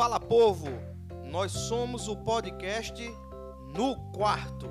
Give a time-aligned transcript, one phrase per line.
[0.00, 0.66] Fala povo,
[1.26, 3.06] nós somos o podcast
[3.74, 4.66] No Quarto.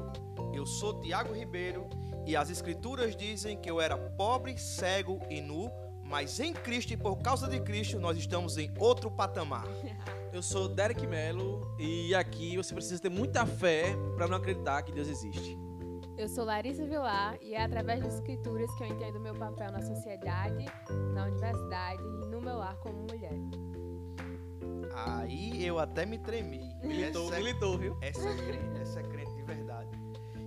[0.51, 1.87] Eu sou Tiago Ribeiro
[2.25, 5.69] e as escrituras dizem que eu era pobre, cego e nu,
[6.03, 9.67] mas em Cristo e por causa de Cristo nós estamos em outro patamar.
[10.33, 14.91] Eu sou Derek Mello e aqui você precisa ter muita fé para não acreditar que
[14.91, 15.55] Deus existe.
[16.17, 19.81] Eu sou Larissa Vilar e é através das escrituras que eu entendo meu papel na
[19.83, 20.65] sociedade,
[21.13, 23.39] na universidade e no meu lar como mulher.
[24.93, 26.75] Aí eu até me tremi.
[26.83, 27.97] Militou, Essa é- militou, viu?
[28.01, 29.89] Essa é crente, essa é crente de verdade.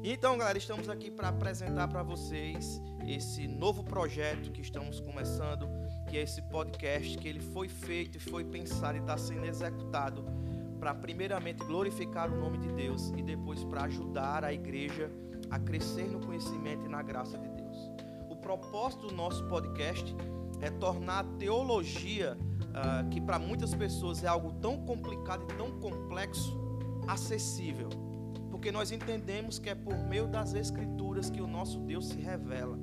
[0.05, 5.69] Então, galera, estamos aqui para apresentar para vocês esse novo projeto que estamos começando,
[6.09, 10.25] que é esse podcast que ele foi feito e foi pensado e está sendo executado
[10.81, 15.09] para primeiramente glorificar o nome de Deus e depois para ajudar a igreja
[15.49, 17.77] a crescer no conhecimento e na graça de Deus.
[18.29, 20.13] O propósito do nosso podcast
[20.63, 22.39] é tornar a teologia,
[22.73, 26.57] ah, que para muitas pessoas é algo tão complicado e tão complexo,
[27.07, 27.91] acessível.
[28.51, 32.79] Porque nós entendemos que é por meio das Escrituras que o nosso Deus se revela.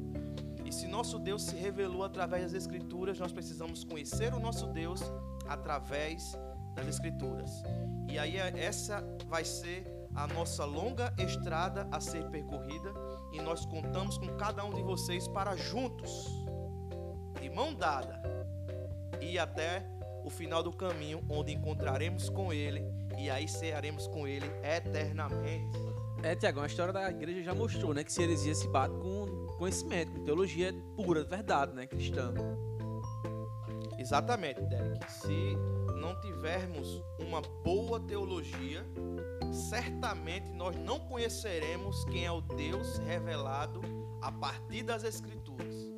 [0.66, 5.02] E se nosso Deus se revelou através das Escrituras, nós precisamos conhecer o nosso Deus
[5.48, 6.38] através
[6.76, 7.64] das Escrituras.
[8.10, 12.94] E aí é- essa vai ser a nossa longa estrada a ser percorrida
[13.32, 16.26] e nós contamos com cada um de vocês para juntos,
[17.50, 18.22] de mão dada,
[19.20, 19.84] ir até
[20.24, 22.84] o final do caminho, onde encontraremos com Ele
[23.18, 25.80] e aí cearemos com Ele eternamente.
[26.22, 29.48] É, Tiagão, a história da igreja já mostrou, né, que se heresia se bate com
[29.58, 32.34] conhecimento, com teologia pura, verdade, né, cristã.
[33.98, 35.12] Exatamente, Derek.
[35.12, 35.56] Se
[35.96, 38.86] não tivermos uma boa teologia,
[39.52, 43.82] certamente nós não conheceremos quem é o Deus revelado
[44.22, 45.90] a partir das Escrituras.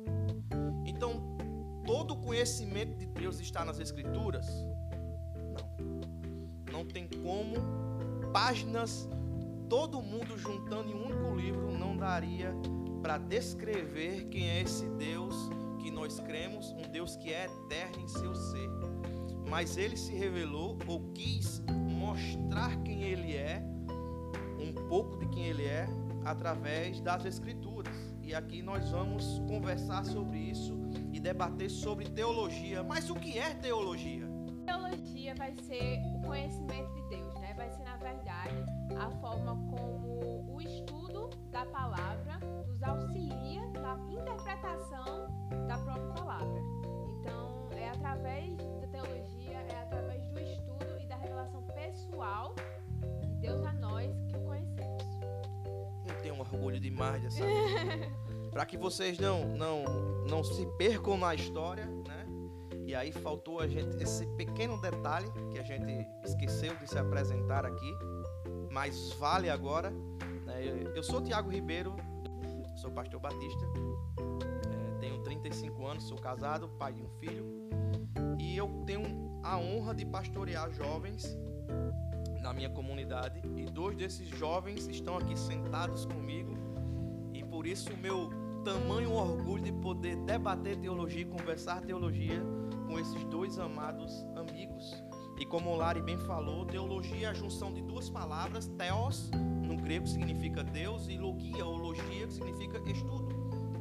[2.02, 4.48] Todo o conhecimento de Deus está nas Escrituras?
[5.54, 6.80] Não.
[6.80, 7.54] Não tem como
[8.32, 9.08] páginas,
[9.68, 12.52] todo mundo juntando em um único livro não daria
[13.00, 15.48] para descrever quem é esse Deus
[15.80, 18.68] que nós cremos, um Deus que é eterno em seu ser.
[19.48, 23.62] Mas ele se revelou ou quis mostrar quem ele é,
[24.58, 25.86] um pouco de quem ele é,
[26.24, 27.94] através das Escrituras.
[28.20, 30.81] E aqui nós vamos conversar sobre isso
[31.22, 32.82] debater sobre teologia.
[32.82, 34.28] Mas o que é teologia?
[34.66, 37.54] Teologia vai ser o conhecimento de Deus, né?
[37.54, 38.64] Vai ser, na verdade,
[38.98, 45.28] a forma como o estudo da palavra nos auxilia na interpretação
[45.68, 46.60] da própria palavra.
[47.20, 52.54] Então, é através da teologia, é através do estudo e da revelação pessoal
[53.20, 55.02] de Deus a nós que o conhecemos.
[56.04, 57.44] Eu tenho um orgulho demais dessa
[58.52, 59.82] Para que vocês não, não,
[60.28, 62.26] não se percam na história, né?
[62.86, 67.64] E aí faltou a gente esse pequeno detalhe que a gente esqueceu de se apresentar
[67.64, 67.90] aqui,
[68.70, 69.90] mas vale agora.
[70.44, 70.62] né?
[70.94, 71.96] Eu- sou Tiago Ribeiro,
[72.76, 73.64] sou pastor batista,
[74.70, 77.46] é, tenho 35 anos, sou casado, pai de um filho,
[78.38, 81.24] e eu tenho a honra de pastorear jovens
[82.40, 86.52] na minha comunidade e dois desses jovens estão aqui sentados comigo
[87.32, 88.28] e por isso o meu
[88.62, 92.40] tamanho orgulho de poder debater teologia e conversar teologia
[92.86, 95.02] com esses dois amados amigos.
[95.38, 99.30] E como o Lari bem falou, teologia é a junção de duas palavras, theos,
[99.62, 103.28] no grego significa Deus, e logia ou logia que significa estudo.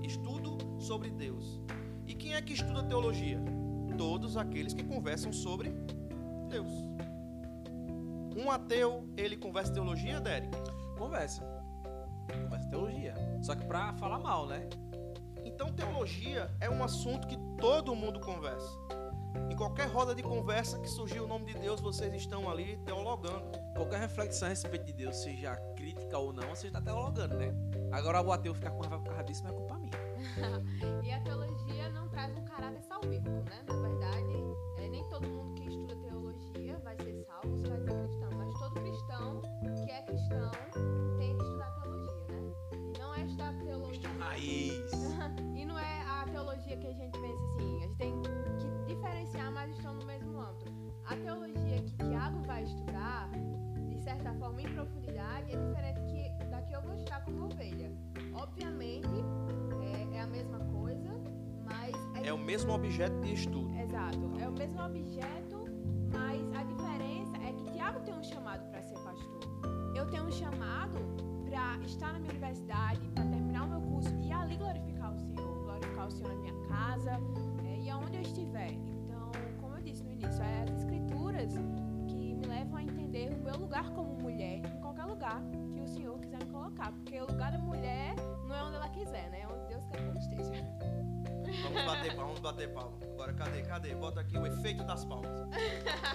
[0.02, 1.62] Estudo sobre Deus.
[2.08, 3.40] E quem é que estuda teologia?
[3.98, 5.70] Todos aqueles que conversam sobre
[6.50, 6.72] Deus.
[8.36, 10.58] Um ateu, ele conversa teologia, Derek?
[10.98, 11.44] Conversa.
[12.44, 13.14] Conversa teologia.
[13.42, 14.68] Só que pra falar mal, né?
[15.44, 18.70] Então, teologia é um assunto que todo mundo conversa.
[19.50, 23.52] Em qualquer roda de conversa que surgiu o nome de Deus, vocês estão ali teologando.
[23.76, 27.54] Qualquer reflexão a respeito de Deus, seja crítica ou não, você está teologando, né?
[27.92, 29.92] Agora o ateu ficar com raiva por causa disso não é culpa minha.
[31.04, 33.64] E a teologia não traz um caráter salvífico, né?
[33.68, 34.34] Na verdade,
[34.78, 35.51] é, nem todo mundo
[46.72, 47.78] teologia que a gente pensa assim.
[47.78, 50.72] A gente tem que diferenciar, mas estão no mesmo âmbito.
[51.06, 53.30] A teologia que Tiago vai estudar,
[53.90, 57.92] de certa forma, em profundidade, é diferente que, da que eu vou estudar como ovelha.
[58.34, 59.08] Obviamente,
[59.82, 61.10] é, é a mesma coisa,
[61.64, 63.74] mas é É o mesmo objeto de estudo.
[63.78, 64.20] Exato.
[64.40, 65.66] É o mesmo objeto,
[66.12, 69.42] mas a diferença é que Tiago tem um chamado para ser pastor.
[69.96, 71.00] Eu tenho um chamado
[71.50, 75.31] para estar na minha universidade, para terminar o meu curso e ali glorificar o Senhor,
[76.14, 77.20] o Senhor na minha casa
[77.66, 78.72] é, e aonde eu estiver.
[78.72, 81.54] Então, como eu disse no início, é as escrituras
[82.08, 82.32] que
[83.72, 85.42] lugar como mulher, em qualquer lugar
[85.74, 86.92] que o Senhor quiser me colocar.
[86.92, 88.16] Porque o lugar da mulher
[88.46, 89.42] não é onde ela quiser, né?
[89.42, 90.52] É onde Deus quer que ela esteja.
[91.64, 92.98] Vamos bater palma, vamos bater palma.
[93.14, 93.96] Agora, cadê, cadê?
[93.96, 95.32] Bota aqui o efeito das palmas.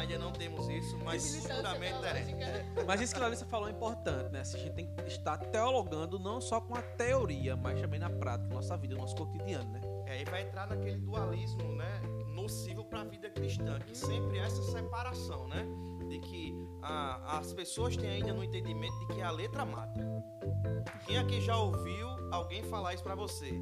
[0.00, 2.86] Ainda não temos isso, mas futuramente teremos.
[2.86, 4.40] Mas isso que a Larissa falou é importante, né?
[4.40, 8.54] A gente tem que estar teologando não só com a teoria, mas também na prática,
[8.54, 9.80] nossa vida, no nosso cotidiano, né?
[10.06, 12.00] É, aí vai entrar naquele dualismo, né?
[12.28, 15.66] Nocivo para a vida cristã, que sempre é essa separação, né?
[16.08, 20.00] De que ah, as pessoas têm ainda no entendimento de que a letra mata.
[21.06, 23.52] Quem aqui já ouviu alguém falar isso para você?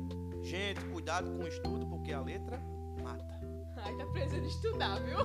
[0.40, 2.77] Gente, cuidado com o estudo, porque a letra.
[3.82, 5.18] Ai, tá precisando estudar, viu?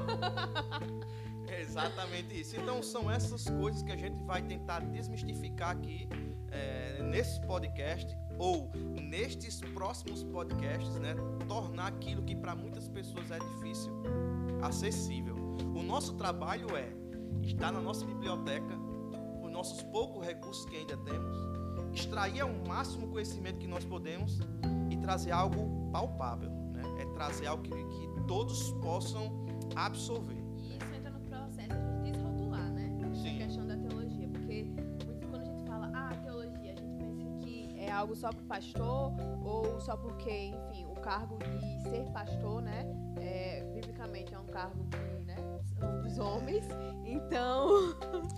[1.47, 2.55] É exatamente isso.
[2.55, 6.07] Então são essas coisas que a gente vai tentar desmistificar aqui
[6.51, 8.71] é, nesse podcast ou
[9.01, 11.15] nestes próximos podcasts, né?
[11.47, 13.91] Tornar aquilo que para muitas pessoas é difícil
[14.61, 15.35] acessível.
[15.75, 16.89] O nosso trabalho é
[17.41, 18.75] estar na nossa biblioteca,
[19.39, 21.37] com os nossos poucos recursos que ainda temos,
[21.93, 24.39] extrair ao máximo conhecimento que nós podemos
[24.89, 26.51] e trazer algo palpável,
[27.13, 29.45] trazer algo que, que todos possam
[29.75, 30.41] absorver.
[30.57, 31.73] E isso entra no processo
[32.03, 32.89] de desrotular, né?
[33.13, 33.35] Sim.
[33.41, 34.27] A questão da teologia.
[34.29, 38.29] Porque muito quando a gente fala, ah, teologia, a gente pensa que é algo só
[38.29, 39.13] pro pastor,
[39.43, 42.85] ou só porque, enfim, o cargo de ser pastor, né?
[43.19, 45.35] É, biblicamente é um cargo que, né?
[45.79, 46.65] São dos homens.
[47.05, 47.69] Então.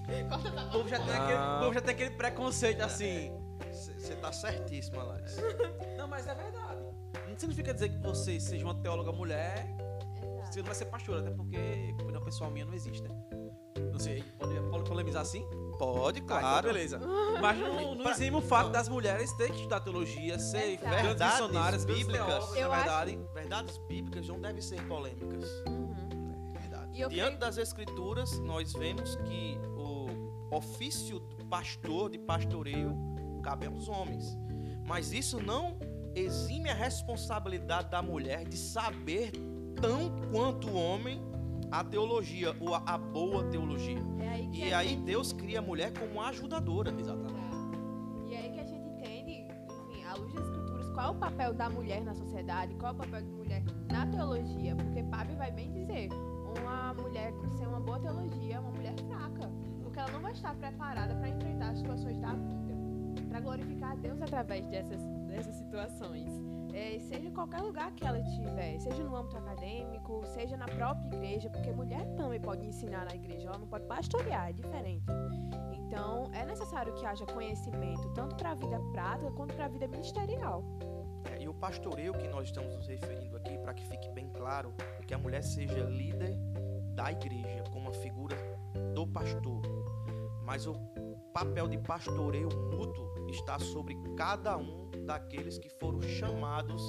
[0.69, 1.23] O povo já tem, Ah.
[1.23, 3.31] aquele, o povo já tem aquele preconceito assim.
[3.71, 5.41] Você tá certíssima, Larissa.
[5.97, 6.81] Não, mas é verdade.
[7.35, 9.67] Não significa dizer que você seja uma teóloga mulher,
[10.23, 10.53] Exato.
[10.53, 13.09] você não vai ser pastora, até porque opinião pessoal minha não existe, né?
[13.91, 15.45] Não sei, pode, pode polemizar assim?
[15.77, 16.67] Pode, então claro.
[16.69, 16.97] beleza.
[17.41, 21.83] Mas não, não exime o fato das mulheres terem que estudar teologia, ser grandes missionárias,
[21.83, 22.25] bíblicas.
[22.25, 23.19] teólogas, Eu na acho- verdade.
[23.33, 25.49] Verdades bíblicas não devem ser polêmicas.
[25.67, 26.53] Uhum.
[26.57, 26.91] Verdade.
[26.97, 32.95] E eu Diante creio das escrituras, nós vemos que o ofício do pastor, de pastoreio,
[33.43, 34.37] cabe aos homens.
[34.87, 35.77] Mas isso não
[36.15, 39.31] exime a responsabilidade da mulher de saber
[39.81, 41.21] tão quanto o homem
[41.71, 43.97] a teologia, ou a, a boa teologia.
[44.19, 46.93] é aí E aí gente- Deus cria a mulher como ajudadora.
[46.97, 47.35] Exatamente.
[48.29, 49.31] E aí que a gente entende,
[49.89, 52.95] enfim, à luz das escrituras, qual é o papel da mulher na sociedade, qual é
[52.95, 54.75] o papel da mulher na teologia.
[54.75, 56.09] Porque Pabi vai bem dizer,
[56.61, 59.51] uma mulher que ser uma boa teologia é uma mulher fraca.
[59.81, 62.75] Porque ela não vai estar preparada para enfrentar as situações da vida,
[63.27, 65.01] para glorificar a Deus através dessas,
[65.35, 66.31] dessas situações.
[66.73, 71.07] É, seja em qualquer lugar que ela estiver, seja no âmbito acadêmico, seja na própria
[71.07, 75.05] igreja, porque mulher também pode ensinar na igreja, ela não pode pastorear, é diferente.
[75.73, 79.87] Então, é necessário que haja conhecimento, tanto para a vida prática quanto para a vida
[79.87, 80.63] ministerial.
[81.31, 84.73] É, e o pastoreio que nós estamos nos referindo aqui, para que fique bem claro,
[84.99, 86.37] é que a mulher seja líder
[86.93, 88.35] da igreja, como uma figura
[88.93, 89.61] do pastor.
[90.43, 90.75] Mas o
[91.33, 96.81] papel de pastoreio mútuo está sobre cada um daqueles que foram chamados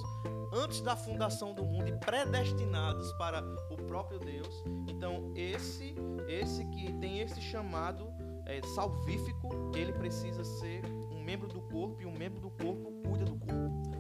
[0.53, 4.65] antes da fundação do mundo e predestinados para o próprio Deus.
[4.89, 5.95] Então, esse,
[6.29, 8.09] esse que tem esse chamado
[8.47, 13.25] é, salvífico, ele precisa ser um membro do corpo e um membro do corpo cuida
[13.25, 13.97] do corpo.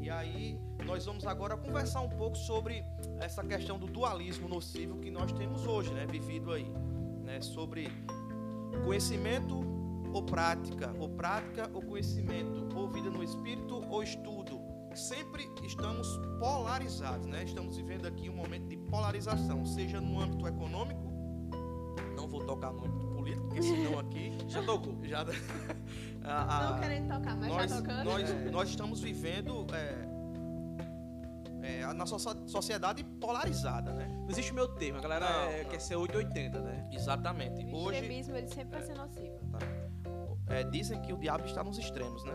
[0.00, 2.84] E aí nós vamos agora conversar um pouco sobre
[3.20, 6.68] essa questão do dualismo nocivo que nós temos hoje, né, vivido aí,
[7.22, 7.88] né, sobre
[8.84, 9.60] conhecimento
[10.12, 14.60] ou prática, ou prática ou conhecimento, ou vida no espírito ou estudo.
[14.94, 16.06] Sempre estamos
[16.38, 17.44] polarizados, né?
[17.44, 21.00] Estamos vivendo aqui um momento de polarização, seja no âmbito econômico,
[22.14, 24.98] não vou tocar no âmbito político, porque senão aqui Já tocou.
[25.02, 25.22] já
[26.24, 28.04] a- a- Não querendo tocar, mas nós, já tocando.
[28.04, 30.08] nós, nós estamos vivendo é,
[31.78, 34.08] é, a nossa so- sociedade polarizada, né?
[34.24, 35.70] Não existe o meu termo, a galera Não, é- não.
[35.70, 36.86] quer ser 880, né?
[36.92, 37.64] Exatamente.
[37.64, 39.38] O Hoje extremismo ele sempre vai ser nocivo.
[40.52, 42.34] É, dizem que o diabo está nos extremos, né?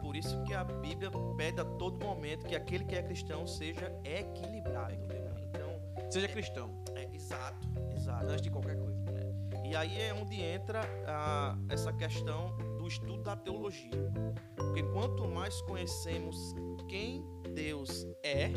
[0.00, 3.92] Por isso que a Bíblia pede a todo momento que aquele que é cristão seja
[4.04, 4.96] equilibrado.
[5.06, 5.32] né?
[5.48, 8.26] Então, Seja cristão, é, exato, exato.
[8.26, 8.92] antes de qualquer coisa.
[9.64, 14.12] E aí é onde entra ah, essa questão do estudo da teologia.
[14.56, 16.36] Porque quanto mais conhecemos
[16.88, 18.50] quem Deus é,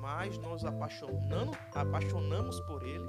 [0.00, 3.08] mais nós apaixonamos, apaixonamos por Ele,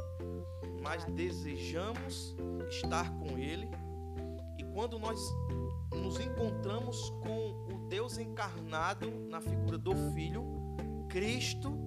[0.81, 2.35] mais desejamos
[2.69, 3.69] estar com Ele.
[4.73, 5.19] Quando nós
[5.91, 10.43] nos encontramos com o Deus encarnado na figura do Filho,
[11.07, 11.77] Cristo,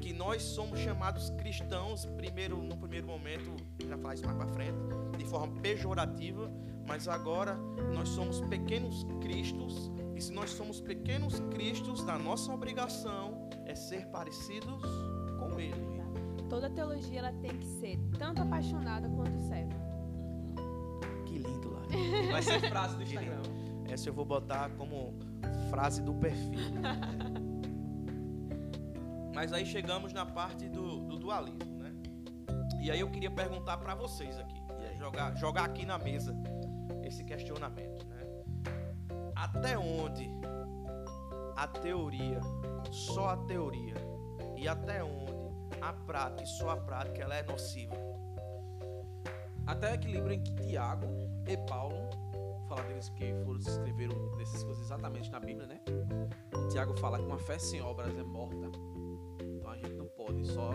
[0.00, 3.54] que nós somos chamados cristãos, primeiro no primeiro momento,
[3.86, 4.78] já falar isso mais para frente,
[5.16, 6.50] de forma pejorativa,
[6.88, 7.54] mas agora
[7.94, 14.06] nós somos pequenos cristos, e se nós somos pequenos cristos, a nossa obrigação é ser
[14.08, 14.82] parecidos
[15.38, 16.02] com ele.
[16.48, 19.81] Toda teologia ela tem que ser tanto apaixonada quanto serva.
[22.32, 23.42] Vai ser frase do Instagram.
[23.88, 25.14] Essa eu vou botar como
[25.70, 26.58] frase do perfil.
[29.34, 31.92] Mas aí chegamos na parte do, do dualismo, né?
[32.80, 34.60] E aí eu queria perguntar para vocês aqui,
[34.98, 36.36] jogar, jogar aqui na mesa
[37.02, 38.20] esse questionamento, né?
[39.34, 40.28] Até onde
[41.56, 42.40] a teoria,
[42.90, 43.94] só a teoria,
[44.56, 45.32] e até onde
[45.80, 47.96] a prática, e só a prática, ela é nociva?
[49.66, 51.06] Até equilíbrio em que Tiago
[51.46, 52.10] e Paulo,
[52.74, 55.80] falar deles que foram escreveram dessas coisas exatamente na Bíblia, né?
[56.54, 58.70] O Tiago fala que uma fé sem obras é morta.
[59.42, 60.70] Então a gente não pode só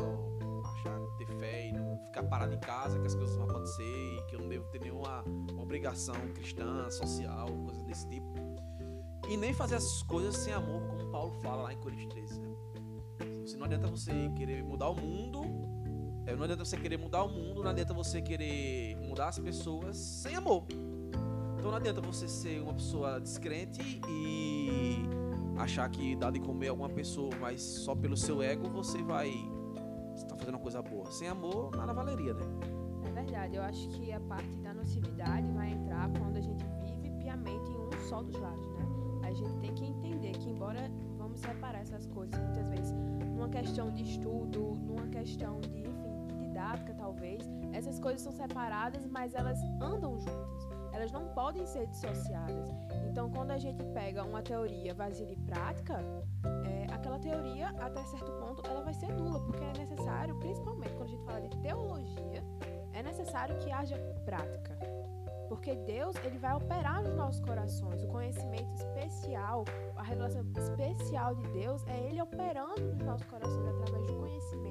[0.64, 4.22] achar ter fé e não ficar parado em casa que as coisas vão acontecer e
[4.28, 5.24] que eu não devo ter nenhuma
[5.60, 8.32] obrigação cristã, social, coisas desse tipo.
[9.28, 12.56] E nem fazer as coisas sem amor, como Paulo fala lá em Coríntios 13, né?
[13.58, 15.42] Não adianta você querer mudar o mundo,
[16.28, 19.98] é, não adianta você querer mudar o mundo, não adianta você querer mudar as pessoas
[19.98, 20.68] sem amor.
[21.68, 25.04] Então não adianta você ser uma pessoa descrente e
[25.58, 29.28] achar que dá de comer alguma pessoa, mas só pelo seu ego você vai
[30.16, 31.12] estar tá fazendo uma coisa boa.
[31.12, 32.46] Sem amor, nada valeria, né?
[33.06, 33.58] É verdade.
[33.58, 37.76] Eu acho que a parte da nocividade vai entrar quando a gente vive piamente em
[37.76, 38.86] um só dos lados, né?
[39.24, 42.94] A gente tem que entender que embora vamos separar essas coisas muitas vezes
[43.36, 47.42] numa questão de estudo, numa questão de, enfim, didática talvez,
[47.74, 50.67] essas coisas são separadas, mas elas andam juntas
[50.98, 52.70] elas não podem ser dissociadas.
[53.08, 56.04] Então, quando a gente pega uma teoria vazia de prática,
[56.66, 61.08] é, aquela teoria, até certo ponto, ela vai ser nula, porque é necessário, principalmente quando
[61.08, 62.44] a gente fala de teologia,
[62.94, 64.76] é necessário que haja prática.
[65.48, 68.04] Porque Deus, ele vai operar nos nossos corações.
[68.04, 69.64] O conhecimento especial,
[69.96, 74.67] a revelação especial de Deus é ele operando nos nossos corações através do conhecimento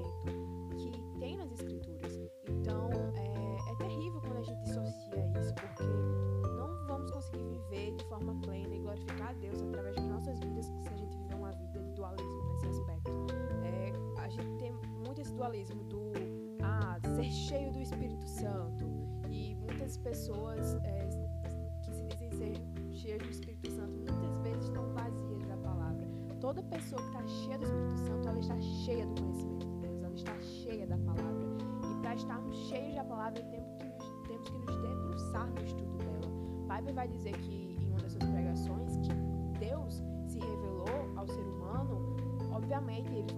[8.27, 11.51] forma plena e glorificar a Deus através das nossas vidas se a gente viver uma
[11.51, 13.11] vida de dualismo nesse aspecto.
[13.63, 14.73] É, a gente tem
[15.05, 16.11] muito esse dualismo do
[16.61, 18.85] ah, ser cheio do Espírito Santo
[19.29, 21.07] e muitas pessoas é,
[21.83, 26.07] que se dizem ser cheias do Espírito Santo muitas vezes estão vazias da palavra.
[26.41, 30.03] Toda pessoa que está cheia do Espírito Santo, ela está cheia do conhecimento de Deus,
[30.03, 31.47] ela está cheia da palavra.
[31.91, 35.97] E para estarmos cheios da palavra, temos que, temos que nos debruçar no estudo
[36.67, 37.66] Piper vai dizer que,
[39.87, 42.15] Deus se revelou ao ser humano,
[42.51, 43.31] obviamente ele,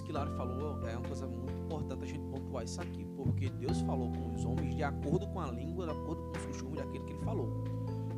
[0.00, 3.50] Isso que Lara falou é uma coisa muito importante a gente pontuar isso aqui, porque
[3.50, 6.78] Deus falou com os homens de acordo com a língua, de acordo com os costumes
[6.78, 7.62] daquele que ele falou.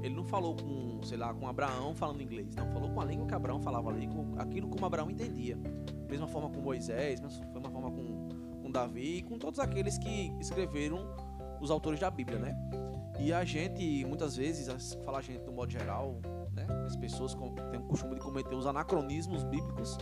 [0.01, 3.27] Ele não falou com, sei lá, com Abraão falando inglês, não, falou com a língua
[3.27, 5.59] que Abraão falava ali, com aquilo como Abraão entendia.
[6.09, 11.15] Mesma forma com Moisés, mesma forma com Davi e com todos aqueles que escreveram
[11.63, 12.57] os autores da Bíblia, né?
[13.21, 16.21] E a gente, muitas vezes, fala a gente do modo geral,
[16.53, 16.67] né?
[16.85, 17.35] As pessoas
[17.71, 19.97] têm o costume de cometer os anacronismos bíblicos,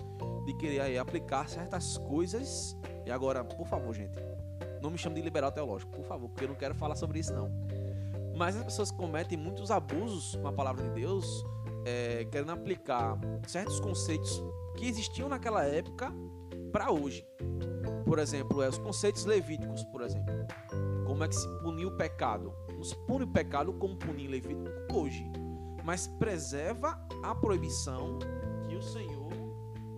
[0.47, 2.75] de querer aí, aplicar certas coisas.
[3.05, 4.19] E agora, por favor, gente,
[4.83, 7.35] não me chame de liberal teológico, por favor, porque eu não quero falar sobre isso,
[7.35, 7.51] não.
[8.35, 11.45] Mas as pessoas cometem muitos abusos com a palavra de Deus,
[11.85, 14.43] é, querendo aplicar certos conceitos
[14.79, 16.11] que existiam naquela época
[16.73, 17.27] para hoje
[18.11, 20.30] por exemplo, é, os conceitos levíticos, por exemplo.
[21.21, 22.51] Como é que se puniu o pecado?
[22.75, 25.31] Não se pune o pecado como punir Levítico hoje,
[25.85, 28.19] mas preserva a proibição
[28.67, 29.31] que o Senhor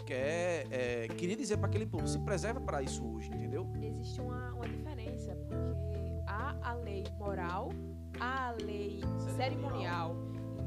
[0.05, 2.09] quer, é, queria dizer para aquele povo.
[2.09, 3.71] Se preserva para isso hoje, entendeu?
[3.81, 7.69] Existe uma, uma diferença, porque há a lei moral,
[8.19, 9.00] há a lei
[9.37, 10.17] cerimonial.
[10.17, 10.17] cerimonial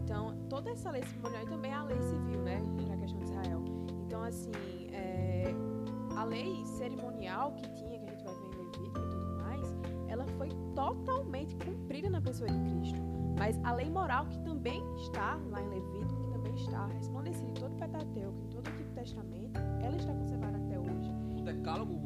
[0.05, 3.25] Então, toda essa lei cerimonial e também a lei civil, né, para a questão de
[3.25, 3.65] Israel.
[4.05, 4.53] Então, assim,
[4.93, 5.53] é,
[6.15, 7.94] a lei cerimonial que tinha,
[10.93, 12.99] totalmente cumprida na pessoa de Cristo.
[13.37, 17.53] Mas a lei moral que também está lá em Levítico, que também está resplandecida em
[17.53, 21.11] todo o Pentateuco, em todo o Antigo Testamento, ela está conservada até hoje.
[21.37, 21.99] O decálogo,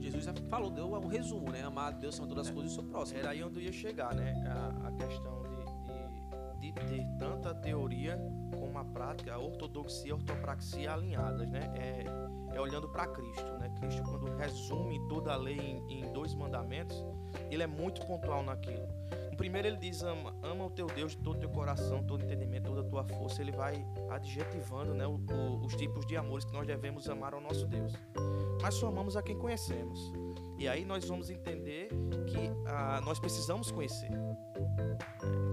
[0.00, 1.62] Jesus já falou, deu um resumo, né?
[1.62, 2.54] Amar a Deus acima de todas as É.
[2.54, 3.18] coisas e o seu próximo.
[3.18, 4.32] Era aí onde eu ia chegar, né?
[4.46, 8.16] A, a questão de, de, de ter tanto a teoria
[8.56, 11.72] como a prática, a ortodoxia e a ortopraxia alinhadas, né?
[11.74, 12.04] É,
[12.54, 13.68] é olhando para Cristo, né?
[13.80, 17.04] Cristo, quando resume toda a lei em, em dois mandamentos,
[17.50, 18.86] ele é muito pontual naquilo.
[19.30, 22.24] No primeiro ele diz, ama, ama o teu Deus de todo o teu coração, todo
[22.24, 23.42] entendimento, toda a tua força.
[23.42, 27.40] Ele vai adjetivando né, o- o- os tipos de amores que nós devemos amar ao
[27.40, 27.92] nosso Deus.
[28.62, 30.10] Mas só amamos a quem conhecemos.
[30.58, 31.88] E aí nós vamos entender
[32.26, 34.08] que ah, nós precisamos conhecer.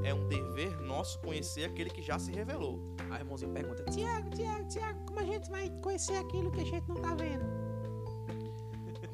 [0.06, 2.96] É um dever nosso conhecer aquele que já se revelou.
[3.12, 6.88] A irmãzinha pergunta: Tiago, Tiago, Tiago, como a gente vai conhecer aquilo que a gente
[6.88, 7.62] não tá vendo?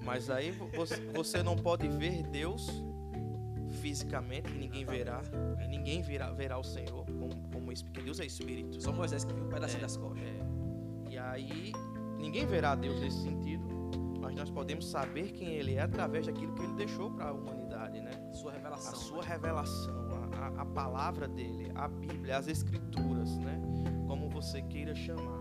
[0.10, 0.96] Mas aí vo- você,
[1.44, 2.68] não pode ver Deus
[3.82, 5.22] fisicamente, ninguém verá.
[5.64, 8.82] E ninguém verá, verá o Senhor, como, como porque Deus é Espírito.
[8.82, 10.24] Só Moisés que viu um pedacinho É, das costas.
[10.24, 11.12] É.
[11.12, 11.72] E aí,
[12.18, 13.64] ninguém verá Deus nesse sentido,
[14.20, 18.02] mas nós podemos saber quem Ele é através daquilo que Ele deixou para a humanidade,
[18.02, 18.12] né?
[18.34, 18.92] Sua revelação.
[18.94, 19.28] a sua né?
[19.28, 23.62] revelação, a, a- palavra dele, a Bíblia, as Escrituras, né?
[24.08, 25.40] Como você queira chamar.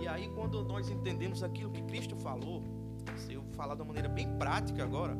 [0.00, 2.62] E aí, quando nós entendemos aquilo que Cristo falou,
[3.62, 5.16] falar de uma maneira bem prática agora,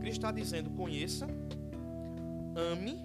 [0.00, 1.24] Cristo está dizendo: conheça,
[2.56, 3.04] ame,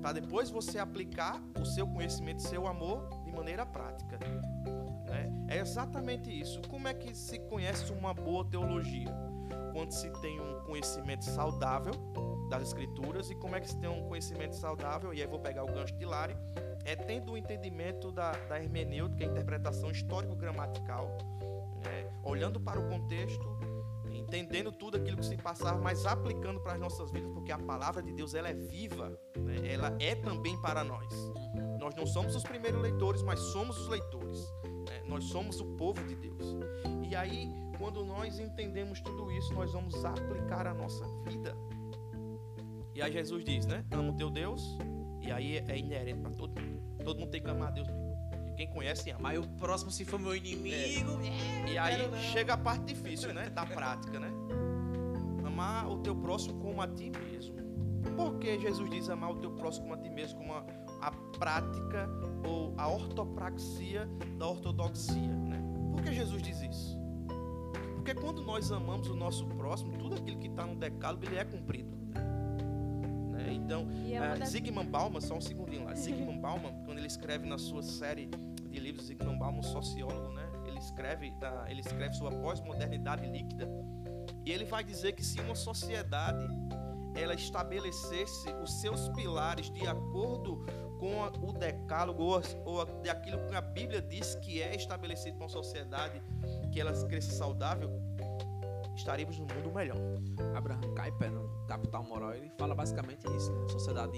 [0.00, 4.18] para depois você aplicar o seu conhecimento, seu amor de maneira prática.
[5.04, 5.46] né?
[5.48, 6.62] É exatamente isso.
[6.66, 9.14] Como é que se conhece uma boa teologia?
[9.74, 11.92] Quando se tem um conhecimento saudável
[12.48, 15.62] das escrituras e como é que se tem um conhecimento saudável, e aí vou pegar
[15.62, 16.34] o gancho de Lari,
[16.86, 21.18] é tendo o entendimento da, da hermenêutica, interpretação histórico-gramatical,
[21.84, 23.65] né, olhando para o contexto,
[24.26, 28.02] entendendo tudo aquilo que se passava, mas aplicando para as nossas vidas, porque a palavra
[28.02, 31.06] de Deus ela é viva, né, ela é também para nós.
[31.78, 34.40] Nós não somos os primeiros leitores, mas somos os leitores.
[34.88, 36.56] né, nós somos o povo de Deus.
[37.08, 41.56] E aí, quando nós entendemos tudo isso, nós vamos aplicar a nossa vida.
[42.94, 43.84] E aí Jesus diz, né?
[43.92, 44.76] Ama o teu Deus.
[45.20, 47.04] E aí é inerente para todo mundo.
[47.04, 48.05] Todo mundo tem que amar a Deus.
[48.56, 49.20] Quem conhece, ama.
[49.22, 51.20] Mas o próximo, se for meu inimigo.
[51.22, 53.50] é, E aí chega a parte difícil, né?
[53.50, 54.32] Da prática, né?
[55.44, 57.56] Amar o teu próximo como a ti mesmo.
[58.16, 60.38] Por que Jesus diz amar o teu próximo como a ti mesmo?
[60.38, 60.64] Como a,
[61.02, 62.08] a prática
[62.44, 65.62] ou a ortopraxia da ortodoxia, né?
[65.92, 66.96] Por que Jesus diz isso?
[67.94, 71.44] Porque quando nós amamos o nosso próximo, tudo aquilo que está no decálogo, ele é
[71.44, 71.90] cumprido.
[73.32, 73.52] Né?
[73.52, 75.94] Então, é ah, das Zygmunt Bauman, só um segundinho lá.
[75.94, 78.30] Zygmunt Bauman, quando ele escreve na sua série
[78.76, 80.46] de livros, Zygmunt Bauman, um sociólogo, né?
[80.66, 83.66] Ele escreve, da, ele escreve sobre a pós-modernidade líquida.
[84.44, 86.46] E ele vai dizer que se uma sociedade
[87.14, 90.66] ela estabelecesse os seus pilares de acordo
[90.98, 92.22] com o decálogo
[92.64, 96.22] ou, de aquilo que a Bíblia diz que é estabelecido para uma sociedade
[96.70, 97.90] que ela cresça saudável,
[98.94, 99.96] estaríamos num mundo melhor.
[100.54, 103.50] Abraham Kuyper, no Capital Moral, ele fala basicamente isso.
[103.52, 103.68] Né?
[103.68, 104.12] Sociedade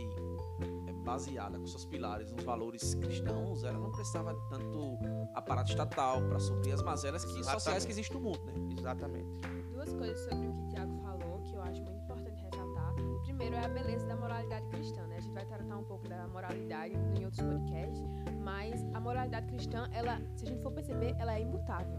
[1.09, 4.99] baseada com seus pilares nos valores cristãos, ela não precisava de tanto
[5.33, 7.87] aparato estatal para suprir as mazelas que, sociais Exatamente.
[7.87, 8.53] que existem no mundo, né?
[8.79, 9.41] Exatamente.
[9.73, 12.95] duas coisas sobre o que o Tiago falou que eu acho muito importante ressaltar.
[13.25, 15.17] Primeiro é a beleza da moralidade cristã, né?
[15.17, 18.05] A gente vai tratar um pouco da moralidade em outros podcasts,
[18.43, 21.99] mas a moralidade cristã, ela, se a gente for perceber, ela é imutável.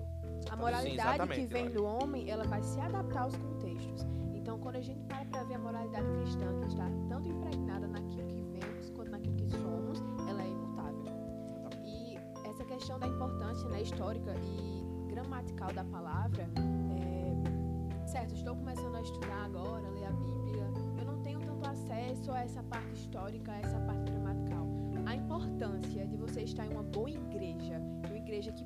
[0.51, 4.05] A moralidade que exatamente, vem do homem, ela vai se adaptar aos contextos.
[4.35, 8.27] Então, quando a gente para para ver a moralidade cristã, que está tanto impregnada naquilo
[8.27, 8.38] que
[10.27, 11.03] ela é imutável.
[11.85, 16.49] E essa questão da importância né, histórica e gramatical da palavra,
[16.91, 22.31] é, certo, estou começando a estudar agora, ler a Bíblia, eu não tenho tanto acesso
[22.31, 24.08] a essa parte histórica, a essa parte
[25.39, 28.65] importância de você estar em uma boa igreja, uma igreja que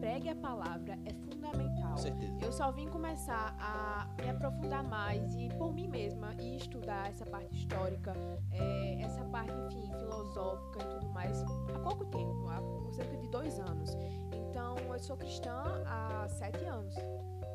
[0.00, 1.92] pregue a palavra, é fundamental.
[1.92, 2.38] Com certeza.
[2.40, 7.26] Eu só vim começar a me aprofundar mais e por mim mesma e estudar essa
[7.26, 8.14] parte histórica,
[8.50, 13.58] é, essa parte, enfim, filosófica e tudo mais há pouco tempo, há cerca de dois
[13.60, 13.96] anos.
[14.32, 16.94] Então, eu sou cristã há sete anos.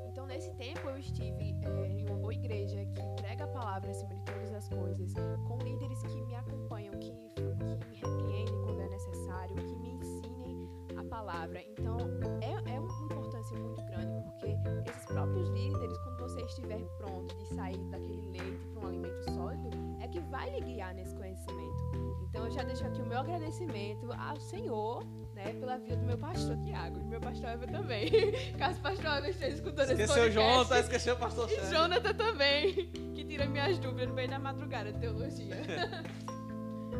[0.05, 4.13] Então, nesse tempo, eu estive é, em uma boa igreja que prega a palavra acima
[4.15, 5.13] de todas as coisas,
[5.47, 7.11] com líderes que me acompanham, que,
[7.59, 11.61] que me repreendem quando é necessário, que me ensinem a palavra.
[11.77, 11.97] Então,
[12.41, 14.57] é, é uma importância muito grande, porque
[14.89, 19.69] esses próprios líderes, quando você estiver pronto de sair daquele leite para um alimento sólido,
[20.01, 22.19] é que vai lhe guiar nesse conhecimento.
[22.29, 26.17] Então eu já deixo aqui o meu agradecimento ao Senhor, né, pela vida do meu
[26.17, 28.09] pastor Tiago, e do meu pastor Eva também.
[28.57, 30.53] Caso o pastor Eva esteja escutando esse Esqueceu o podcast.
[30.53, 31.71] Jonathan, esqueceu o pastor E Sérgio.
[31.71, 32.73] Jonathan também,
[33.15, 35.55] que tira minhas dúvidas no meio da madrugada de teologia.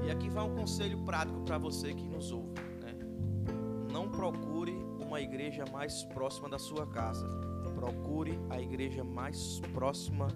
[0.06, 2.54] E aqui vai um conselho prático para você que nos ouve.
[2.82, 2.94] Né?
[3.92, 7.28] Não procure uma igreja mais próxima da sua casa.
[7.76, 10.28] Procure a igreja mais próxima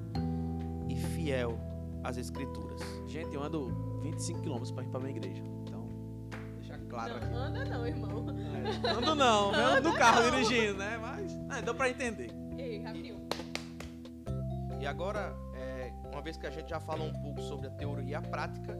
[0.89, 1.59] e fiel
[2.03, 2.81] às escrituras.
[3.07, 5.43] Gente, eu ando 25 km pra ir pra minha igreja.
[5.63, 5.87] Então,
[6.55, 7.25] deixa claro aqui.
[7.27, 8.25] Não, anda não, irmão.
[8.29, 10.97] É, Ando não, eu ando no carro dirigindo, né?
[10.97, 12.31] Mas é, deu pra entender.
[12.57, 13.27] Ei, rapidinho.
[14.79, 18.11] E agora, é, uma vez que a gente já falou um pouco sobre a teoria
[18.11, 18.77] e a prática,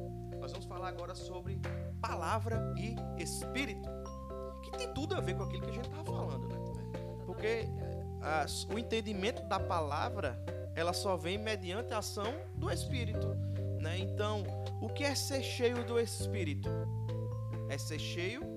[0.53, 1.59] vamos falar agora sobre
[2.01, 3.89] palavra e espírito,
[4.61, 6.55] que tem tudo a ver com aquilo que a gente estava falando, né?
[7.25, 7.67] Porque
[8.21, 10.39] as- o entendimento da palavra,
[10.75, 13.35] ela só vem mediante a ação do espírito,
[13.81, 13.97] né?
[13.97, 14.43] Então,
[14.81, 16.69] o que é ser cheio do espírito?
[17.69, 18.52] É ser cheio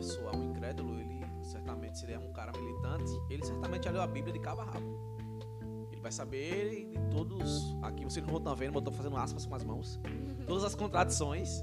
[0.00, 4.02] pessoa, um incrédulo, ele certamente, se ele é um cara militante, ele certamente já leu
[4.02, 4.98] a Bíblia de cabo a rabo.
[5.92, 7.76] Ele vai saber de todos.
[7.82, 10.00] Aqui vocês não estão vendo, mas eu estou fazendo aspas com as mãos.
[10.46, 11.62] Todas as contradições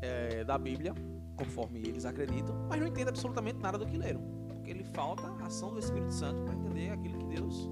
[0.00, 0.94] é, da Bíblia,
[1.36, 4.22] conforme eles acreditam, mas não entende absolutamente nada do que leram.
[4.48, 7.68] Porque ele falta a ação do Espírito Santo para entender aquilo que Deus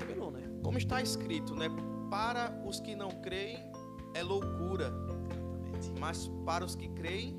[0.00, 0.42] revelou, né?
[0.64, 1.68] Como está escrito, né?
[2.10, 3.70] Para os que não creem
[4.14, 6.00] é loucura, Exatamente.
[6.00, 7.37] mas para os que creem,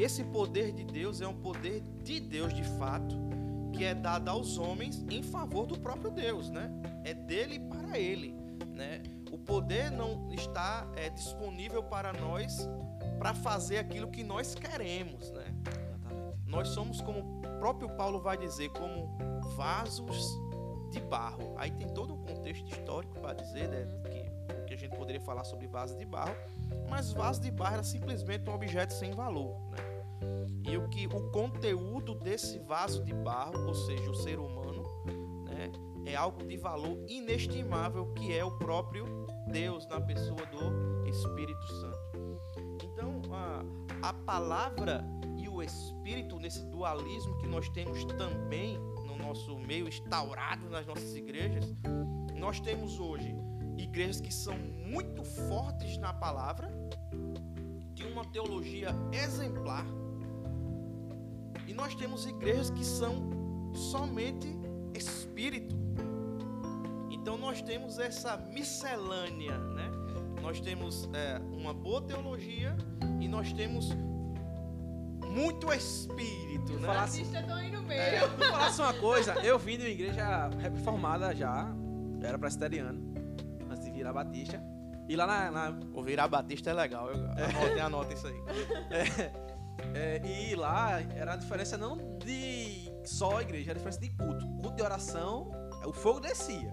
[0.00, 3.14] E esse poder de Deus é um poder de Deus de fato,
[3.70, 6.72] que é dado aos homens em favor do próprio Deus, né?
[7.04, 8.34] É dele para ele,
[8.68, 9.02] né?
[9.30, 12.66] O poder não está é, disponível para nós
[13.18, 15.54] para fazer aquilo que nós queremos, né?
[15.68, 16.46] Exatamente.
[16.46, 19.18] nós somos como o próprio Paulo vai dizer, como
[19.54, 20.40] vasos
[20.90, 21.54] de barro.
[21.58, 25.44] Aí tem todo um contexto histórico para dizer né, que, que a gente poderia falar
[25.44, 26.34] sobre vasos de barro,
[26.88, 29.60] mas vaso de barro era simplesmente um objeto sem valor.
[29.72, 29.89] Né?
[30.66, 34.84] E o que o conteúdo desse vaso de barro, ou seja, o ser humano,
[35.44, 35.70] né,
[36.04, 39.04] é algo de valor inestimável que é o próprio
[39.50, 42.10] Deus na pessoa do Espírito Santo.
[42.84, 45.04] Então, a, a palavra
[45.36, 51.14] e o espírito nesse dualismo que nós temos também no nosso meio instaurado nas nossas
[51.14, 51.64] igrejas,
[52.36, 53.34] nós temos hoje
[53.76, 56.70] igrejas que são muito fortes na palavra,
[57.94, 59.84] de uma teologia exemplar,
[61.70, 63.30] e nós temos igrejas que são
[63.72, 64.48] somente
[64.92, 65.76] espírito.
[67.10, 69.88] Então nós temos essa miscelânea, né?
[70.42, 72.76] Nós temos é, uma boa teologia
[73.20, 73.90] e nós temos
[75.26, 76.86] muito espírito, né?
[76.88, 78.00] Falar Os assim- no meio.
[78.00, 81.68] É, vou falar só uma coisa, eu vim de uma igreja reformada já,
[82.20, 83.00] era presbiteriano,
[83.70, 84.60] antes de virar batista.
[85.08, 88.34] E lá na, na- O virar batista é legal, eu anotei, anota isso aí.
[88.90, 89.49] é,
[90.24, 94.46] e lá era a diferença não de só igreja, era a diferença de culto.
[94.60, 95.50] Culto de oração,
[95.86, 96.72] o fogo descia.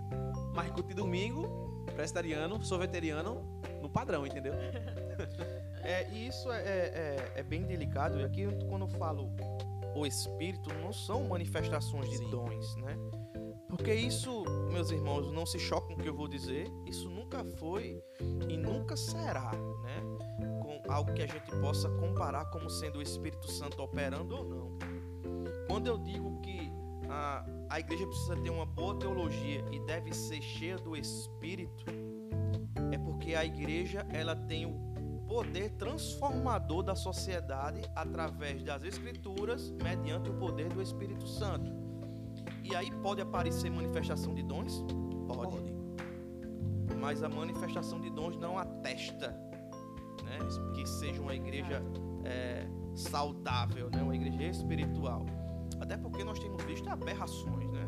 [0.54, 4.54] Mas culto de domingo, presbiteriano, sorveteriano, no padrão, entendeu?
[5.84, 9.32] É, e isso é, é- é bem delicado, e aqui quando eu falo
[9.96, 12.30] o espírito, não são manifestações de Sim.
[12.30, 12.98] dons, né?
[13.70, 17.44] Porque isso, meus irmãos, não se choquem com o que eu vou dizer, isso nunca
[17.58, 18.04] foi
[18.50, 20.02] e nunca será, né?
[20.90, 24.78] Algo que a gente possa comparar como sendo o Espírito Santo operando ou não.
[25.68, 26.72] Quando eu digo que
[27.10, 31.86] a, a igreja precisa ter uma boa teologia e deve ser cheia do Espírito,
[32.92, 34.88] é porque a igreja ela tem o
[35.28, 41.72] poder transformador da sociedade através das escrituras, mediante o poder do Espírito Santo.
[42.64, 44.84] E aí pode aparecer manifestação de dons?
[45.28, 45.76] Pode.
[47.00, 49.47] Mas a manifestação de dons não atesta
[50.28, 50.40] né,
[50.76, 51.82] que seja uma igreja
[52.24, 55.26] é, saudável, né, uma igreja espiritual.
[55.80, 57.88] Até porque nós temos visto aberrações, né?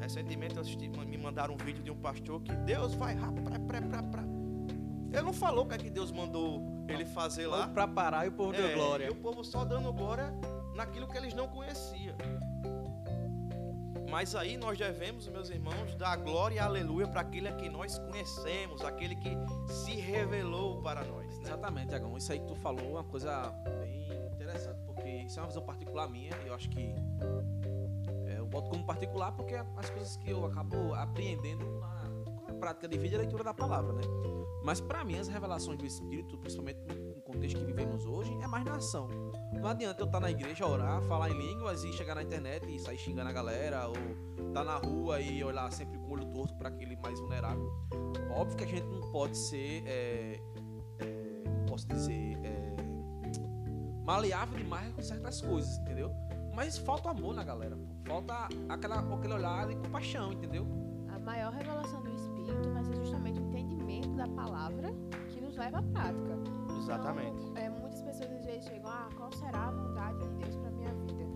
[0.00, 3.82] Recentemente assisti, me mandaram um vídeo de um pastor que Deus vai rá, pra, pra,
[3.82, 4.22] pra, pra.
[5.12, 7.68] Ele não falou o que é que Deus mandou ele fazer lá.
[7.68, 9.06] Pra parar e o povo deu É, glória.
[9.06, 10.32] E o povo só dando glória
[10.74, 12.16] naquilo que eles não conheciam.
[14.10, 17.98] Mas aí nós devemos, meus irmãos, dar glória e aleluia para aquele a que nós
[17.98, 19.30] conhecemos, aquele que
[19.68, 21.25] se revelou para nós.
[21.46, 22.16] Exatamente, Tiagão.
[22.16, 25.62] Isso aí que tu falou é uma coisa bem interessante, porque isso é uma visão
[25.62, 26.94] particular minha, e eu acho que
[28.26, 32.04] é, eu boto como particular porque é as coisas que eu acabo apreendendo na,
[32.56, 34.02] prática de vida e leitura da palavra, né?
[34.64, 36.80] Mas para mim as revelações do Espírito, principalmente
[37.14, 39.08] no contexto que vivemos hoje, é mais na ação.
[39.52, 42.78] Não adianta eu estar na igreja, orar, falar em línguas e chegar na internet e
[42.78, 43.94] sair xingando a galera, ou
[44.48, 47.70] estar na rua e olhar sempre com o olho torto para aquele mais vulnerável.
[48.30, 50.40] Óbvio que a gente não pode ser, é,
[51.76, 52.74] posso dizer, é,
[54.02, 56.10] maleável demais com certas coisas, entendeu?
[56.54, 57.84] Mas falta amor na galera, pô.
[58.06, 60.66] falta aquela, aquele olhar de compaixão, entendeu?
[61.14, 64.88] A maior revelação do Espírito vai ser justamente o entendimento da palavra
[65.28, 66.38] que nos leva à prática.
[66.78, 67.44] Exatamente.
[67.44, 70.70] Então, é, muitas pessoas às vezes chegam, ah, qual será a vontade de Deus para
[70.70, 71.26] minha vida?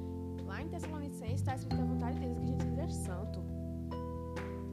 [0.47, 2.89] Lá em Tessalonicenses está escrito que a vontade de Deus é que a gente seja
[2.89, 3.50] santo.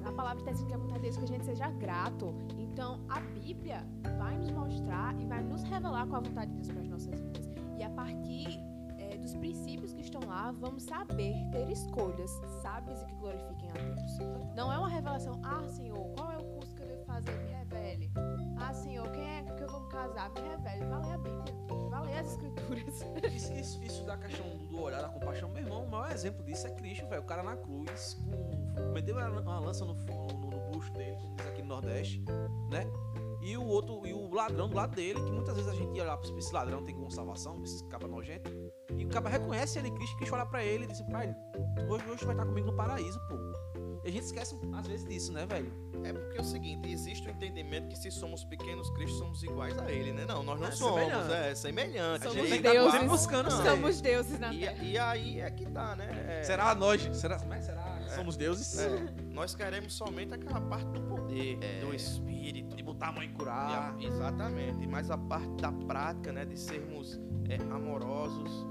[0.08, 2.34] Na palavra está escrito que a vontade de Deus que a gente seja grato.
[2.58, 3.86] Então, a Bíblia
[4.18, 7.20] vai nos mostrar e vai nos revelar qual a vontade de Deus para as nossas
[7.20, 7.50] vidas.
[7.78, 8.58] E a partir
[8.98, 13.74] é, dos princípios que estão lá, vamos saber ter escolhas sábias e que glorifiquem a
[13.74, 14.18] Deus.
[14.56, 17.38] Não é uma revelação, ah, Senhor, qual é o curso que eu devo fazer?
[17.40, 18.10] Me revele.
[18.60, 20.32] Ah, Senhor, quem é que eu vou casar?
[20.32, 20.86] Me revele.
[20.86, 21.90] Vai ler a Bíblia.
[21.90, 23.06] Vai ler as Escrituras.
[23.34, 26.68] Isso, isso, isso da questão do olhar da compaixão, meu irmão, o maior exemplo disso
[26.68, 27.22] é Cristo, velho.
[27.22, 31.48] O cara na cruz, com, meteu uma lança no, no, no bucho dele, como diz
[31.48, 32.24] aqui no Nordeste,
[32.70, 32.86] né?
[33.48, 36.04] E o outro, e o ladrão do lado dele, que muitas vezes a gente ia
[36.04, 38.52] olhar pra esse ladrão, tem como salvação, esse caba nojento.
[38.98, 41.34] E o caba reconhece ele, Cristo, Cristo olha pra ele e diz, pai,
[41.90, 43.36] hoje, hoje vai estar comigo no paraíso, pô.
[44.04, 45.72] E a gente esquece às vezes disso, né, velho?
[46.04, 49.78] É porque é o seguinte, existe o entendimento que se somos pequenos cristos, somos iguais
[49.80, 50.26] a ele, né?
[50.26, 51.34] Não, nós não É somos, semelhante.
[51.34, 52.24] é semelhante.
[52.24, 52.92] Somos A gente tem tá que deuses.
[52.94, 53.66] sempre buscando Não.
[53.66, 54.84] Somos deuses na E, terra.
[54.84, 56.10] e aí é que tá, né?
[56.40, 57.02] É, Será nós?
[57.18, 58.78] Será, mas será que somos deuses?
[58.78, 62.37] é, nós queremos somente aquela parte do poder, do espírito.
[62.88, 63.94] Botar a mãe curar.
[64.00, 67.20] a- exatamente, mas a parte da prática, né, de sermos
[67.50, 68.66] é, amorosos,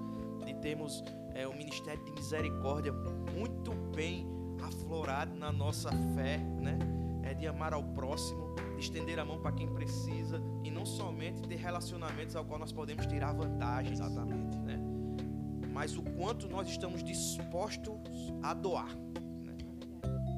[0.45, 2.93] de termos é, o ministério de misericórdia
[3.37, 4.27] muito bem
[4.63, 6.79] aflorado na nossa fé, né,
[7.23, 11.43] é de amar ao próximo, de estender a mão para quem precisa e não somente
[11.43, 14.57] ter relacionamentos ao qual nós podemos tirar vantagens, Exatamente.
[14.61, 14.79] né,
[15.75, 18.01] mas o quanto nós estamos dispostos
[18.43, 18.89] a doar.
[19.45, 19.55] né?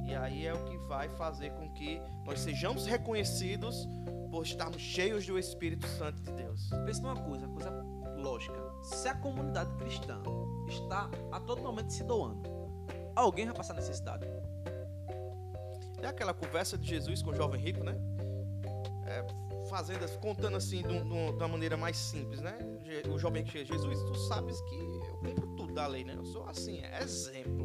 [0.09, 3.87] E aí é o que vai fazer com que nós sejamos reconhecidos
[4.31, 6.71] por estarmos cheios do Espírito Santo de Deus.
[6.87, 7.71] Pensa numa coisa, uma coisa
[8.17, 8.59] lógica.
[8.83, 10.21] Se a comunidade cristã
[10.67, 12.43] está a todo momento se doando,
[13.15, 14.27] alguém vai passar necessidade.
[16.03, 17.95] É aquela conversa de Jesus com o jovem rico, né?
[19.07, 19.27] É,
[19.69, 22.57] fazendo, contando assim de, um- de um- de uma maneira mais simples, né?
[23.13, 26.15] O jovem que chega, Jesus, tu sabes que eu cumpro tudo da lei, né?
[26.17, 27.65] Eu sou assim, exemplo.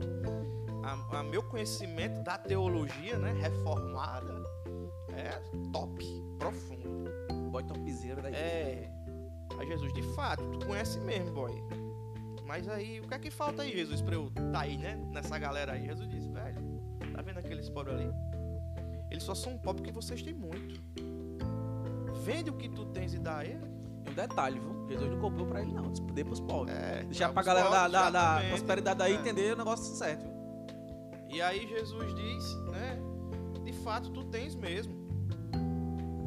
[0.83, 3.31] A, a meu conhecimento da teologia, né?
[3.39, 4.33] Reformada,
[5.13, 5.39] é
[5.71, 6.03] top,
[6.37, 7.09] profundo.
[7.51, 8.45] Boy topzera da igreja.
[8.45, 8.91] É.
[9.59, 11.53] Aí Jesus, de fato, tu conhece mesmo, boy.
[12.45, 14.95] Mas aí, o que é que falta aí, Jesus, pra eu tá aí, né?
[15.11, 15.85] Nessa galera aí.
[15.85, 16.57] Jesus disse, velho,
[17.15, 18.11] tá vendo aqueles pobres ali?
[19.09, 20.81] Eles só são pobres porque vocês têm muito.
[22.23, 23.63] Vende o que tu tens e dá a ele.
[24.05, 24.87] E um detalhe, viu?
[24.89, 25.91] Jesus não comprou pra ele, não.
[26.13, 26.75] Dê pros pobres.
[26.75, 28.49] É, Deixar pra galera da, pobres, da, da exatamente.
[28.49, 29.19] prosperidade aí É.
[29.19, 30.32] entender o negócio certo.
[31.33, 32.99] E aí Jesus diz, né?
[33.63, 34.93] De fato, tu tens mesmo.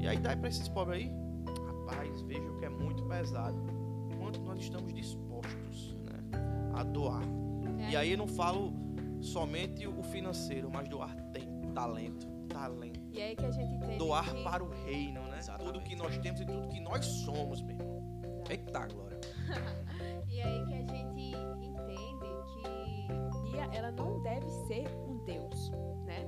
[0.01, 1.13] E aí dá pra esses pobres aí?
[1.67, 3.57] Rapaz, vejam que é muito pesado.
[4.19, 6.19] Quanto nós estamos dispostos né,
[6.75, 7.23] a doar.
[7.87, 8.73] É E aí eu não falo
[9.21, 12.27] somente o financeiro, mas doar tempo, Talento.
[12.49, 13.01] talento.
[13.13, 14.43] E aí que a gente entende Doar que...
[14.43, 15.39] para o reino, né?
[15.39, 15.73] Exatamente.
[15.73, 18.21] Tudo que nós temos e tudo que nós somos, meu irmão.
[18.51, 19.21] Eita, Glória.
[20.29, 21.16] E aí que a gente
[23.73, 25.71] ela não deve ser um Deus,
[26.05, 26.25] né?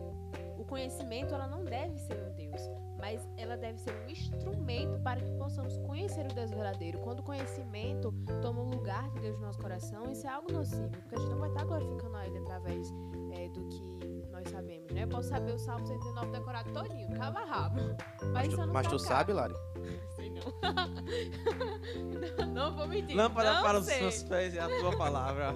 [0.59, 2.61] O conhecimento, ela não deve ser um Deus,
[2.99, 6.99] mas ela deve ser um instrumento para que possamos conhecer o Deus verdadeiro.
[6.99, 10.91] Quando o conhecimento toma o lugar de Deus no nosso coração, isso é algo nocivo,
[10.91, 12.93] porque a gente não vai estar glorificando a Ele através
[13.33, 13.99] é, do que
[14.31, 15.05] nós sabemos, né?
[15.05, 17.81] Eu posso saber o Salmo 119 decorado todinho, cabo a rabo.
[18.33, 19.55] Mas, eu não mas tu sabe, Lari?
[20.15, 20.43] Sei não.
[22.47, 22.53] não.
[22.53, 23.17] Não vou mentir.
[23.17, 23.99] Lâmpada não para os sei.
[23.99, 25.55] seus pés é a tua palavra.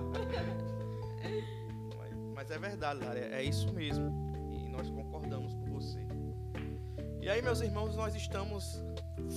[2.42, 3.20] Mas, é verdade, Lari.
[3.20, 4.10] É isso mesmo.
[4.50, 6.04] E nós concordamos com você.
[7.20, 8.82] E aí, meus irmãos, nós estamos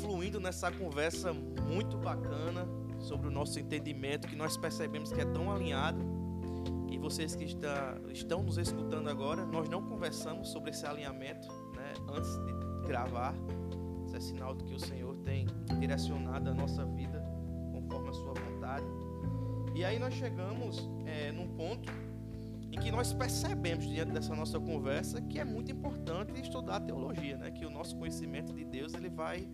[0.01, 5.51] fluindo nessa conversa muito bacana sobre o nosso entendimento, que nós percebemos que é tão
[5.51, 5.99] alinhado.
[6.89, 11.93] E vocês que está, estão nos escutando agora, nós não conversamos sobre esse alinhamento né,
[12.09, 13.35] antes de gravar.
[14.07, 15.45] Isso é sinal de que o Senhor tem
[15.79, 17.23] direcionado a nossa vida
[17.71, 18.85] conforme a sua vontade.
[19.75, 21.91] E aí nós chegamos é, num ponto
[22.75, 27.38] em que nós percebemos diante dessa nossa conversa que é muito importante estudar a teologia,
[27.38, 27.49] né?
[27.49, 29.47] Que o nosso conhecimento de Deus ele vai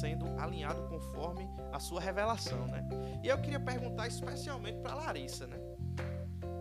[0.00, 2.84] sendo alinhado conforme a sua revelação, né?
[3.22, 5.56] E eu queria perguntar especialmente para Larissa, né?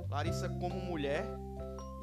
[0.07, 1.25] Larissa como mulher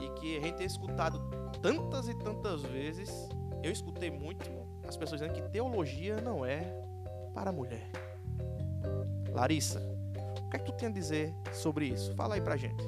[0.01, 1.21] e que a gente tem escutado
[1.63, 3.29] tantas e tantas vezes
[3.63, 4.51] eu escutei muito
[4.89, 6.63] as pessoas dizendo que teologia não é
[7.33, 7.93] para mulher.
[9.33, 12.13] Larissa, o que é que tu tem a dizer sobre isso?
[12.17, 12.83] Fala aí pra gente.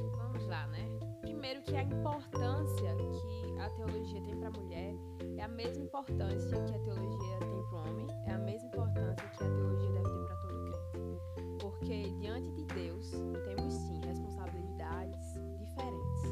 [1.52, 4.94] Primeiro que a importância que a teologia tem para a mulher
[5.36, 9.28] é a mesma importância que a teologia tem para o homem, é a mesma importância
[9.28, 11.58] que a teologia deve ter para todo crente.
[11.60, 13.10] Porque diante de Deus
[13.44, 16.22] temos sim responsabilidades diferentes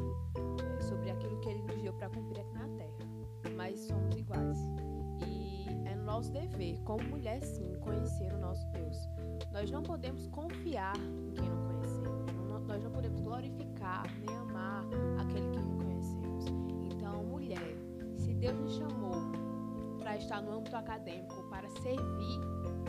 [0.65, 4.57] é, sobre aquilo que Ele nos deu para cumprir aqui na Terra, mas somos iguais.
[5.27, 8.97] E é nosso dever, como mulher, sim, conhecer o nosso Deus.
[9.51, 12.11] Nós não podemos confiar em quem não conhecemos.
[12.67, 14.50] Nós não podemos glorificar nem amar
[18.41, 19.11] Deus nos chamou
[19.99, 22.39] para estar no âmbito acadêmico, para servir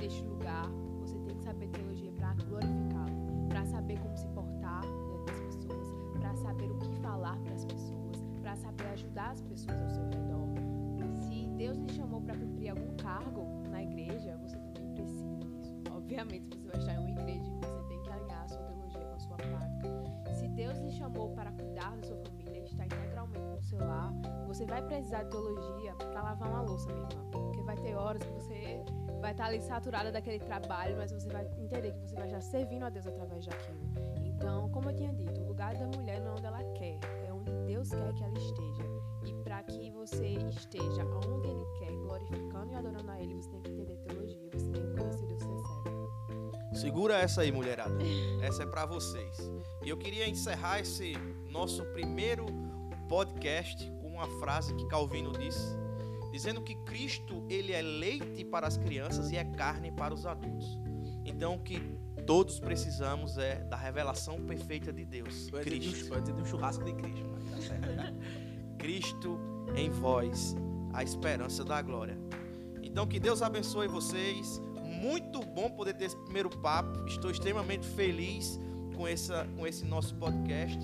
[0.00, 0.66] deste lugar,
[0.98, 5.88] você tem que saber teologia para glorificá-lo, para saber como se portar diante das pessoas,
[6.18, 10.04] para saber o que falar para as pessoas, para saber ajudar as pessoas ao seu
[10.04, 10.48] redor.
[11.28, 15.82] Se Deus lhe chamou para cumprir algum cargo na igreja, você também precisa disso.
[15.94, 19.14] Obviamente, você vai estar em uma igreja, você tem que alinhar a sua teologia com
[19.14, 20.34] a sua prática.
[20.34, 21.94] Se Deus lhe chamou para cuidar
[24.72, 27.30] vai precisar de teologia para lavar uma louça, minha irmã.
[27.30, 28.82] Porque vai ter horas que você
[29.20, 32.84] vai estar ali saturada daquele trabalho, mas você vai entender que você vai estar servindo
[32.84, 33.78] a Deus através daquilo.
[34.24, 37.32] Então, como eu tinha dito, o lugar da mulher não é onde ela quer, é
[37.32, 38.82] onde Deus quer que ela esteja.
[39.26, 43.60] E para que você esteja onde Ele quer, glorificando e adorando a Ele, você tem
[43.60, 46.76] que entender teologia, você tem que conhecer Deus você serve.
[46.80, 47.94] Segura essa aí, mulherada.
[48.42, 49.36] Essa é pra vocês.
[49.84, 51.12] E eu queria encerrar esse
[51.50, 52.46] nosso primeiro
[53.06, 55.76] podcast uma frase que Calvino disse,
[56.30, 60.78] dizendo que Cristo ele é leite para as crianças e é carne para os adultos.
[61.24, 61.80] Então o que
[62.24, 66.20] todos precisamos é da revelação perfeita de Deus, Eu dizer de um- Cristo.
[66.20, 67.88] de um churrasco de Cristo, tá certo.
[68.78, 69.38] Cristo
[69.74, 70.54] em vós,
[70.92, 72.16] a esperança da glória.
[72.82, 74.60] Então que Deus abençoe vocês.
[74.84, 77.06] Muito bom poder ter esse primeiro papo.
[77.06, 78.60] Estou extremamente feliz
[78.94, 80.78] com, essa, com esse nosso podcast.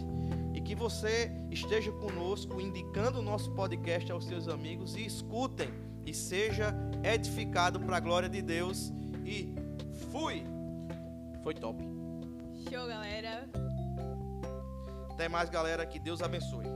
[0.59, 5.68] E que você esteja conosco, indicando o nosso podcast aos seus amigos e escutem
[6.05, 8.92] e seja edificado para a glória de Deus.
[9.25, 9.55] E
[10.11, 10.42] fui!
[11.44, 11.81] Foi top.
[12.68, 13.49] Show, galera!
[15.12, 15.87] Até mais, galera.
[15.87, 16.66] Que Deus abençoe.